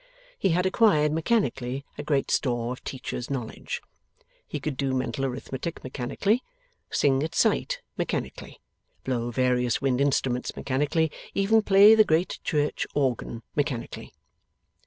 He 0.39 0.49
had 0.49 0.65
acquired 0.65 1.11
mechanically 1.11 1.85
a 1.95 2.01
great 2.01 2.31
store 2.31 2.71
of 2.73 2.83
teacher's 2.83 3.29
knowledge. 3.29 3.83
He 4.47 4.59
could 4.59 4.75
do 4.75 4.95
mental 4.95 5.25
arithmetic 5.27 5.83
mechanically, 5.83 6.41
sing 6.89 7.21
at 7.21 7.35
sight 7.35 7.81
mechanically, 7.99 8.59
blow 9.03 9.29
various 9.29 9.79
wind 9.79 10.01
instruments 10.01 10.55
mechanically, 10.55 11.11
even 11.35 11.61
play 11.61 11.93
the 11.93 12.03
great 12.03 12.39
church 12.43 12.87
organ 12.95 13.43
mechanically. 13.55 14.11